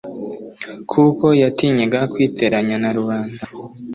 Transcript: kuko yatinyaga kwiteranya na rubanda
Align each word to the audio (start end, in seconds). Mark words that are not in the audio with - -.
kuko 0.91 1.25
yatinyaga 1.41 1.99
kwiteranya 2.13 2.75
na 2.83 2.89
rubanda 2.97 3.43